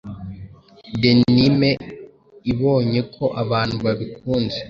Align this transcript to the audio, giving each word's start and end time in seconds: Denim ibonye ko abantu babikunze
Denim 1.01 1.59
ibonye 2.51 2.99
ko 3.13 3.25
abantu 3.43 3.75
babikunze 3.85 4.57